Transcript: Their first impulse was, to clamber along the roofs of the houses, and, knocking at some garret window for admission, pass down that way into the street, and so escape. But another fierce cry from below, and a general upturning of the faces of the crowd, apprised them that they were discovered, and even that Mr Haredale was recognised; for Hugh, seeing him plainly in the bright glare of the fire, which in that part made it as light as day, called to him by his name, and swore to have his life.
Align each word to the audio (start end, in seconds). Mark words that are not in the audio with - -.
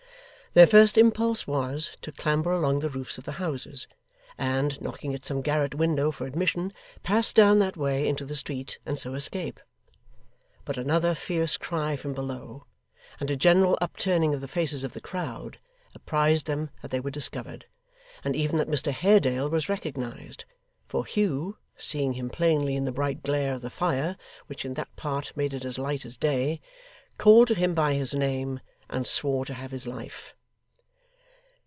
Their 0.53 0.67
first 0.67 0.97
impulse 0.97 1.47
was, 1.47 1.95
to 2.01 2.11
clamber 2.11 2.51
along 2.51 2.79
the 2.79 2.89
roofs 2.89 3.17
of 3.17 3.23
the 3.23 3.31
houses, 3.39 3.87
and, 4.37 4.81
knocking 4.81 5.15
at 5.15 5.23
some 5.23 5.41
garret 5.41 5.73
window 5.75 6.11
for 6.11 6.25
admission, 6.27 6.73
pass 7.03 7.31
down 7.31 7.59
that 7.59 7.77
way 7.77 8.05
into 8.05 8.25
the 8.25 8.35
street, 8.35 8.77
and 8.85 8.99
so 8.99 9.13
escape. 9.15 9.61
But 10.65 10.75
another 10.77 11.15
fierce 11.15 11.55
cry 11.55 11.95
from 11.95 12.11
below, 12.13 12.65
and 13.17 13.31
a 13.31 13.37
general 13.37 13.77
upturning 13.79 14.33
of 14.33 14.41
the 14.41 14.47
faces 14.49 14.83
of 14.83 14.91
the 14.91 14.99
crowd, 14.99 15.57
apprised 15.95 16.47
them 16.47 16.69
that 16.81 16.91
they 16.91 16.99
were 16.99 17.11
discovered, 17.11 17.65
and 18.21 18.35
even 18.35 18.57
that 18.57 18.67
Mr 18.69 18.91
Haredale 18.91 19.49
was 19.49 19.69
recognised; 19.69 20.43
for 20.85 21.05
Hugh, 21.05 21.59
seeing 21.77 22.11
him 22.11 22.29
plainly 22.29 22.75
in 22.75 22.83
the 22.83 22.91
bright 22.91 23.23
glare 23.23 23.53
of 23.53 23.61
the 23.61 23.69
fire, 23.69 24.17
which 24.47 24.65
in 24.65 24.73
that 24.73 24.93
part 24.97 25.31
made 25.37 25.53
it 25.53 25.63
as 25.63 25.79
light 25.79 26.03
as 26.05 26.17
day, 26.17 26.59
called 27.17 27.47
to 27.47 27.55
him 27.55 27.73
by 27.73 27.93
his 27.93 28.13
name, 28.13 28.59
and 28.89 29.07
swore 29.07 29.45
to 29.45 29.53
have 29.53 29.71
his 29.71 29.87
life. 29.87 30.35